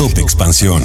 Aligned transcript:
Top 0.00 0.16
Expansión. 0.16 0.82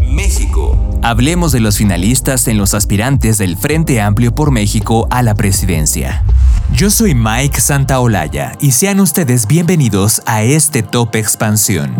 México. 0.00 0.98
Hablemos 1.02 1.52
de 1.52 1.60
los 1.60 1.76
finalistas 1.76 2.48
en 2.48 2.56
los 2.56 2.72
aspirantes 2.72 3.36
del 3.36 3.58
Frente 3.58 4.00
Amplio 4.00 4.34
por 4.34 4.52
México 4.52 5.06
a 5.10 5.22
la 5.22 5.34
presidencia. 5.34 6.24
Yo 6.72 6.88
soy 6.88 7.14
Mike 7.14 7.60
Santaolalla 7.60 8.56
y 8.62 8.70
sean 8.70 9.00
ustedes 9.00 9.46
bienvenidos 9.46 10.22
a 10.24 10.44
este 10.44 10.82
Top 10.82 11.14
Expansión. 11.14 11.94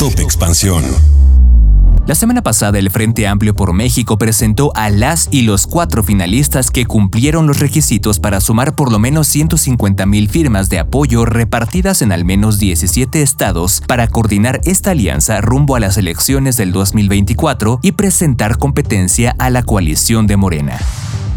Top 0.00 0.18
Expansión. 0.18 0.82
La 2.04 2.16
semana 2.16 2.42
pasada 2.42 2.80
el 2.80 2.90
Frente 2.90 3.28
Amplio 3.28 3.54
por 3.54 3.72
México 3.72 4.18
presentó 4.18 4.72
a 4.74 4.90
las 4.90 5.28
y 5.30 5.42
los 5.42 5.68
cuatro 5.68 6.02
finalistas 6.02 6.72
que 6.72 6.84
cumplieron 6.84 7.46
los 7.46 7.60
requisitos 7.60 8.18
para 8.18 8.40
sumar 8.40 8.74
por 8.74 8.90
lo 8.90 8.98
menos 8.98 9.28
150 9.28 10.04
mil 10.06 10.28
firmas 10.28 10.68
de 10.68 10.80
apoyo 10.80 11.24
repartidas 11.24 12.02
en 12.02 12.10
al 12.10 12.24
menos 12.24 12.58
17 12.58 13.22
estados 13.22 13.82
para 13.86 14.08
coordinar 14.08 14.60
esta 14.64 14.90
alianza 14.90 15.40
rumbo 15.40 15.76
a 15.76 15.80
las 15.80 15.96
elecciones 15.96 16.56
del 16.56 16.72
2024 16.72 17.78
y 17.82 17.92
presentar 17.92 18.58
competencia 18.58 19.36
a 19.38 19.50
la 19.50 19.62
coalición 19.62 20.26
de 20.26 20.36
Morena. 20.36 20.80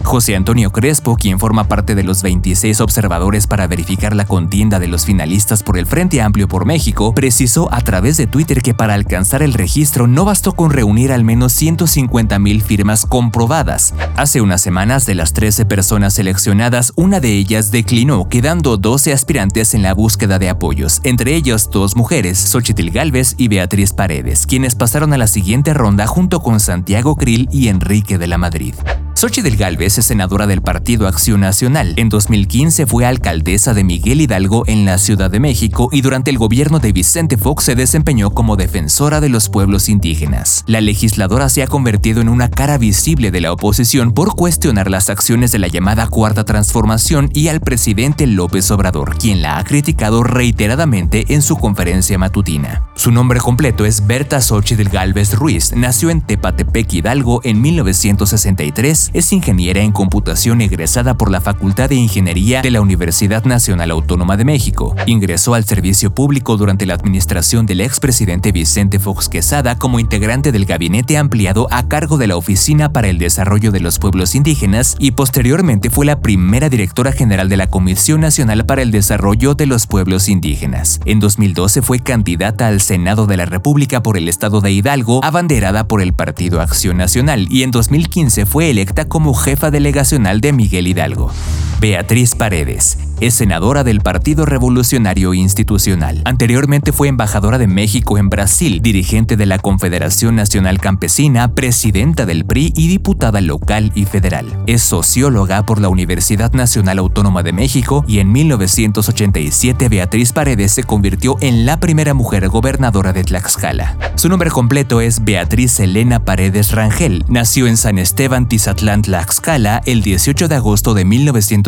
José 0.06 0.36
Antonio 0.36 0.72
Crespo, 0.72 1.18
quien 1.18 1.40
forma 1.40 1.68
parte 1.68 1.96
de 1.96 2.04
los 2.04 2.22
26 2.22 2.80
observadores 2.80 3.48
para 3.48 3.68
verificar 3.68 4.16
la 4.16 4.26
contienda 4.26 4.80
de 4.80 4.88
los 4.88 5.04
finalistas 5.04 5.64
por 5.64 5.78
el 5.78 5.88
Frente 5.88 6.22
Amplio 6.22 6.48
por 6.48 6.66
México, 6.66 7.14
precisó 7.14 7.74
a 7.74 7.82
través 7.82 8.16
de 8.16 8.28
Twitter 8.28 8.62
que 8.62 8.76
para 8.76 8.94
alcanzar 8.94 9.42
el 9.42 9.54
registro 9.54 10.08
no 10.08 10.24
bastó 10.24 10.54
con 10.54 10.70
reunir 10.70 11.12
al 11.12 11.24
menos 11.24 11.54
150 11.54 12.38
mil 12.40 12.62
firmas 12.62 13.06
comprobadas. 13.06 13.94
Hace 14.16 14.42
unas 14.42 14.62
semanas, 14.62 15.06
de 15.06 15.16
las 15.16 15.34
13 15.34 15.66
personas 15.66 16.14
seleccionadas, 16.14 16.94
una 16.96 17.20
de 17.20 17.34
ellas 17.34 17.72
declinó, 17.72 18.30
quedando 18.30 18.78
12 18.78 19.12
aspirantes 19.12 19.74
en 19.74 19.82
la 19.82 19.94
búsqueda 19.94 20.40
de 20.40 20.50
apoyos, 20.50 21.02
entre 21.04 21.36
ellos 21.36 21.70
dos 21.72 21.96
mujeres, 21.96 22.38
Xochitl 22.38 22.92
Galvez 22.92 23.34
y 23.38 23.48
Beatriz 23.48 23.92
Paredes, 23.92 24.46
quienes 24.46 24.76
pasaron 24.76 25.14
a 25.14 25.18
la 25.18 25.28
siguiente 25.28 25.74
ronda 25.74 26.06
junto 26.06 26.42
con 26.42 26.60
Santiago 26.60 27.16
Krill 27.16 27.50
y 27.52 27.70
Enrique 27.70 28.18
de 28.18 28.28
la 28.28 28.38
Madrid. 28.38 28.76
Xochitl 29.18 29.56
Galvez 29.56 29.98
es 29.98 30.08
senadora 30.08 30.46
del 30.46 30.62
Partido 30.62 31.08
Acción 31.08 31.40
Nacional. 31.40 31.94
En 31.96 32.10
2015 32.10 32.86
fue 32.86 33.06
alcaldesa 33.06 33.74
de 33.74 33.86
Miguel 33.86 34.20
Hidalgo 34.20 34.66
en 34.68 34.84
la 34.84 34.98
Ciudad 34.98 35.32
de 35.32 35.40
México 35.40 35.88
y 35.90 36.02
durante 36.02 36.32
el 36.32 36.38
gobierno 36.38 36.80
de 36.80 36.92
Vicente 36.92 37.38
Fox 37.38 37.64
se 37.64 37.76
desempeñó 37.76 38.32
como 38.32 38.58
defensora 38.58 39.22
de 39.22 39.30
los 39.30 39.48
pueblos 39.48 39.88
indígenas. 39.88 40.66
La 40.68 40.82
legisladora 40.82 41.48
se 41.48 41.64
ha 41.64 41.68
convertido 41.68 42.20
en 42.20 42.28
una 42.28 42.50
cara 42.50 42.78
visible 42.78 43.32
de 43.32 43.40
la 43.40 43.54
oposición 43.54 44.12
por 44.12 44.36
cuestionar 44.36 44.92
las 44.92 45.10
acciones 45.10 45.54
de 45.54 45.60
la 45.60 45.70
llamada 45.70 46.08
Cuarta 46.08 46.44
Transformación 46.44 47.30
y 47.34 47.48
al 47.48 47.62
presidente 47.62 48.28
López 48.28 48.70
Obrador, 48.70 49.18
quien 49.18 49.42
la 49.42 49.60
ha 49.60 49.64
criticado 49.64 50.26
reiteradamente 50.26 51.24
en 51.30 51.42
su 51.42 51.56
conferencia 51.56 52.18
matutina. 52.18 52.84
Su 52.98 53.12
nombre 53.12 53.42
completo 53.42 53.86
es 53.86 54.08
Berta 54.08 54.40
Xochitl 54.40 54.88
Galvez 54.88 55.34
Ruiz. 55.34 55.74
Nació 55.76 56.10
en 56.10 56.22
Tepatepec, 56.22 56.94
Hidalgo 56.94 57.42
en 57.44 57.62
1963 57.62 59.12
es 59.14 59.34
ingeniera 59.34 59.82
en 59.82 59.92
computación 59.92 60.62
egresada 60.62 61.18
por 61.18 61.30
la 61.30 61.42
Facultad 61.42 61.90
de 61.90 61.96
Ingeniería 61.96 62.62
de 62.62 62.72
la 62.72 62.80
Universidad 62.80 63.44
Nacional 63.44 63.92
Autónoma 63.92 64.38
de 64.38 64.46
México. 64.46 64.96
Ingresó 65.08 65.56
al 65.56 65.66
servicio 65.66 66.16
público 66.16 66.56
durante 66.56 66.86
la 66.86 66.94
administración 66.94 67.66
del 67.66 67.82
expresidente 67.82 68.54
Vicente 68.54 68.98
Fox 68.98 69.28
Quesada 69.28 69.78
como 69.78 70.00
integrante 70.00 70.54
del 70.54 70.66
gabinete 70.66 71.18
ampliado 71.18 71.68
a 71.72 71.90
cargo 71.90 72.18
de 72.18 72.28
la 72.28 72.38
Oficina 72.38 72.94
para 72.94 73.10
el 73.10 73.18
Desarrollo 73.18 73.74
de 73.74 73.82
los 73.82 74.00
Pueblos 74.00 74.36
Indígenas 74.36 74.96
y 75.00 75.12
posteriormente 75.12 75.90
fue 75.90 76.06
la 76.06 76.22
primera 76.22 76.70
directora 76.70 77.12
general 77.12 77.50
de 77.50 77.58
la 77.58 77.68
Comisión 77.68 78.22
Nacional 78.22 78.66
para 78.66 78.82
el 78.82 78.92
Desarrollo 78.92 79.54
de 79.54 79.66
los 79.66 79.86
Pueblos 79.86 80.30
Indígenas. 80.30 81.02
En 81.04 81.20
2012 81.20 81.82
fue 81.82 82.00
candidata 82.00 82.68
al 82.68 82.85
Senado 82.86 83.26
de 83.26 83.36
la 83.36 83.46
República 83.46 84.04
por 84.04 84.16
el 84.16 84.30
estado 84.30 84.62
de 84.62 84.72
Hidalgo, 84.72 85.20
abanderada 85.24 85.88
por 85.88 86.04
el 86.04 86.14
Partido 86.14 86.62
Acción 86.62 86.98
Nacional, 86.98 87.48
y 87.50 87.64
en 87.64 87.72
2015 87.72 88.46
fue 88.46 88.70
electa 88.70 89.06
como 89.10 89.34
jefa 89.34 89.72
delegacional 89.72 90.40
de 90.40 90.54
Miguel 90.54 90.86
Hidalgo. 90.86 91.32
Beatriz 91.80 92.36
Paredes 92.36 92.98
es 93.22 93.34
senadora 93.34 93.84
del 93.84 94.02
Partido 94.02 94.46
Revolucionario 94.46 95.34
Institucional. 95.34 96.22
Anteriormente 96.26 96.92
fue 96.92 97.08
embajadora 97.08 97.58
de 97.58 97.68
México 97.68 98.18
en 98.18 98.30
Brasil, 98.30 98.82
dirigente 98.82 99.38
de 99.38 99.46
la 99.46 99.58
Confederación 99.58 100.36
Nacional 100.36 100.80
Campesina, 100.80 101.54
presidenta 101.54 102.26
del 102.26 102.46
PRI 102.46 102.74
y 102.76 102.88
diputada 102.88 103.40
local 103.40 103.92
y 103.96 104.06
federal. 104.06 104.46
Es 104.68 104.84
socióloga 104.84 105.66
por 105.66 105.80
la 105.80 105.90
Universidad 105.90 106.52
Nacional 106.54 107.00
Autónoma 107.00 107.42
de 107.42 107.54
México 107.54 108.04
y 108.08 108.20
en 108.20 108.32
1987 108.32 109.88
Beatriz 109.88 110.34
Paredes 110.34 110.74
se 110.74 110.84
convirtió 110.84 111.38
en 111.40 111.66
la 111.66 111.80
primera 111.80 112.14
mujer 112.14 112.48
gobernadora 112.50 113.14
de 113.14 113.24
Tlaxcala. 113.24 113.98
Su 114.16 114.30
nombre 114.30 114.50
completo 114.50 115.02
es 115.02 115.24
Beatriz 115.24 115.80
Elena 115.80 116.26
Paredes 116.26 116.72
Rangel. 116.72 117.24
Nació 117.30 117.68
en 117.68 117.78
San 117.78 117.98
Esteban 117.98 118.48
Tizatlán, 118.48 119.04
Tlaxcala, 119.04 119.82
el 119.86 120.02
18 120.02 120.48
de 120.48 120.56
agosto 120.56 120.94
de 120.94 121.06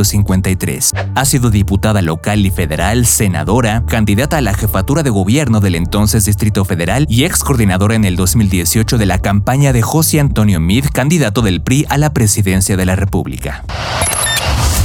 1953 0.04 0.94
sido 1.28 1.50
diputada 1.50 2.02
local 2.02 2.46
y 2.46 2.52
federal, 2.52 3.06
senadora, 3.06 3.84
candidata 3.86 4.38
a 4.38 4.42
la 4.42 4.54
jefatura 4.54 5.04
de 5.04 5.10
gobierno 5.10 5.60
del 5.60 5.76
entonces 5.76 6.26
Distrito 6.26 6.66
Federal 6.66 7.06
y 7.10 7.26
ex 7.26 7.44
coordinadora 7.44 7.96
en 7.96 8.06
el 8.06 8.16
2018 8.16 8.98
de 8.98 9.06
la 9.06 9.20
campaña 9.20 9.74
de 9.74 9.82
José 9.82 10.20
Antonio 10.20 10.60
Mid, 10.60 10.86
candidato 10.94 11.42
del 11.42 11.62
PRI 11.62 11.86
a 11.90 11.98
la 11.98 12.14
presidencia 12.14 12.78
de 12.78 12.86
la 12.86 12.96
República. 12.96 13.64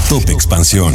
Top 0.09 0.28
Expansión. 0.28 0.95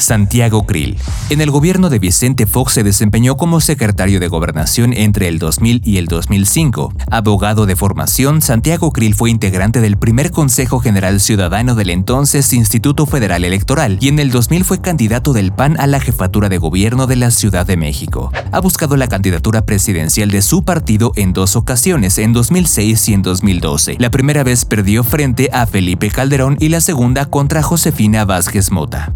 Santiago 0.00 0.64
Krill. 0.64 0.98
En 1.30 1.40
el 1.40 1.50
gobierno 1.50 1.90
de 1.90 1.98
Vicente 1.98 2.46
Fox 2.46 2.74
se 2.74 2.82
desempeñó 2.82 3.36
como 3.36 3.60
secretario 3.60 4.20
de 4.20 4.28
Gobernación 4.28 4.92
entre 4.92 5.28
el 5.28 5.38
2000 5.38 5.82
y 5.84 5.98
el 5.98 6.06
2005. 6.06 6.92
Abogado 7.10 7.66
de 7.66 7.76
formación, 7.76 8.42
Santiago 8.42 8.92
Krill 8.92 9.14
fue 9.14 9.30
integrante 9.30 9.80
del 9.80 9.96
primer 9.96 10.30
Consejo 10.30 10.80
General 10.80 11.20
Ciudadano 11.20 11.74
del 11.74 11.90
entonces 11.90 12.52
Instituto 12.52 13.06
Federal 13.06 13.44
Electoral 13.44 13.98
y 14.00 14.08
en 14.08 14.18
el 14.18 14.30
2000 14.30 14.64
fue 14.64 14.80
candidato 14.80 15.32
del 15.32 15.52
PAN 15.52 15.78
a 15.78 15.86
la 15.86 16.00
jefatura 16.00 16.48
de 16.48 16.58
gobierno 16.58 17.06
de 17.06 17.16
la 17.16 17.30
Ciudad 17.30 17.66
de 17.66 17.76
México. 17.76 18.32
Ha 18.52 18.60
buscado 18.60 18.96
la 18.96 19.08
candidatura 19.08 19.62
presidencial 19.62 20.30
de 20.30 20.42
su 20.42 20.64
partido 20.64 21.12
en 21.16 21.32
dos 21.32 21.56
ocasiones, 21.56 22.18
en 22.18 22.32
2006 22.32 23.08
y 23.08 23.14
en 23.14 23.22
2012. 23.22 23.96
La 23.98 24.10
primera 24.10 24.44
vez 24.44 24.64
perdió 24.64 25.04
frente 25.04 25.50
a 25.52 25.66
Felipe 25.66 26.10
Calderón 26.10 26.56
y 26.60 26.68
la 26.68 26.80
segunda 26.80 27.26
contra 27.26 27.62
Josefina 27.62 28.24
Vázquez 28.24 28.70
Mota. 28.70 29.12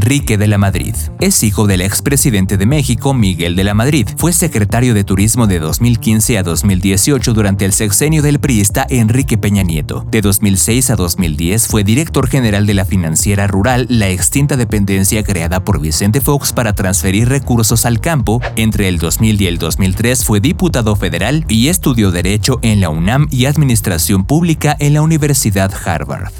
Enrique 0.00 0.38
de 0.38 0.46
la 0.46 0.56
Madrid. 0.56 0.94
Es 1.20 1.42
hijo 1.42 1.66
del 1.66 1.82
expresidente 1.82 2.56
de 2.56 2.64
México, 2.64 3.12
Miguel 3.12 3.54
de 3.54 3.64
la 3.64 3.74
Madrid. 3.74 4.08
Fue 4.16 4.32
secretario 4.32 4.94
de 4.94 5.04
Turismo 5.04 5.46
de 5.46 5.58
2015 5.58 6.38
a 6.38 6.42
2018 6.42 7.34
durante 7.34 7.66
el 7.66 7.74
sexenio 7.74 8.22
del 8.22 8.40
priista 8.40 8.86
Enrique 8.88 9.36
Peña 9.36 9.62
Nieto. 9.62 10.06
De 10.10 10.22
2006 10.22 10.88
a 10.88 10.96
2010 10.96 11.68
fue 11.68 11.84
director 11.84 12.28
general 12.28 12.64
de 12.64 12.72
la 12.72 12.86
financiera 12.86 13.46
rural, 13.46 13.84
la 13.90 14.08
extinta 14.08 14.56
dependencia 14.56 15.22
creada 15.22 15.64
por 15.64 15.82
Vicente 15.82 16.22
Fox 16.22 16.54
para 16.54 16.72
transferir 16.72 17.28
recursos 17.28 17.84
al 17.84 18.00
campo. 18.00 18.40
Entre 18.56 18.88
el 18.88 18.96
2000 18.96 19.42
y 19.42 19.46
el 19.48 19.58
2003 19.58 20.24
fue 20.24 20.40
diputado 20.40 20.96
federal 20.96 21.44
y 21.46 21.68
estudió 21.68 22.10
Derecho 22.10 22.58
en 22.62 22.80
la 22.80 22.88
UNAM 22.88 23.28
y 23.30 23.44
Administración 23.44 24.24
Pública 24.24 24.74
en 24.80 24.94
la 24.94 25.02
Universidad 25.02 25.70
Harvard. 25.84 26.32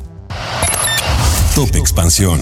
Top 1.54 1.76
Expansión. 1.76 2.40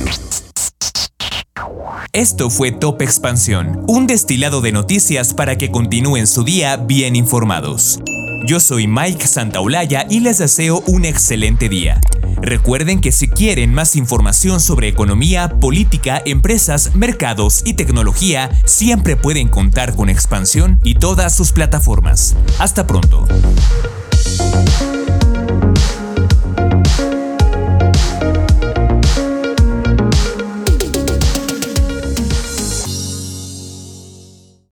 Esto 2.15 2.49
fue 2.49 2.73
Top 2.73 3.03
Expansión, 3.03 3.85
un 3.87 4.07
destilado 4.07 4.63
de 4.63 4.73
noticias 4.73 5.35
para 5.35 5.59
que 5.59 5.71
continúen 5.71 6.27
su 6.27 6.43
día 6.43 6.79
bien 6.79 7.17
informados. 7.17 8.01
Yo 8.47 8.61
soy 8.61 8.87
Mike 8.87 9.27
Santaolalla 9.27 10.07
y 10.09 10.21
les 10.21 10.39
deseo 10.39 10.83
un 10.87 11.05
excelente 11.05 11.69
día. 11.69 12.01
Recuerden 12.41 13.03
que 13.03 13.13
si 13.13 13.29
quieren 13.29 13.75
más 13.75 13.95
información 13.95 14.59
sobre 14.61 14.89
economía, 14.89 15.61
política, 15.61 16.23
empresas, 16.25 16.95
mercados 16.95 17.61
y 17.67 17.75
tecnología, 17.75 18.51
siempre 18.65 19.17
pueden 19.17 19.49
contar 19.49 19.95
con 19.95 20.09
Expansión 20.09 20.81
y 20.83 20.95
todas 20.95 21.37
sus 21.37 21.53
plataformas. 21.53 22.37
Hasta 22.59 22.87
pronto. 22.87 23.27